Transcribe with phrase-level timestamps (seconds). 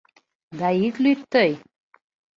[0.59, 1.51] —Да ит лӱд тый!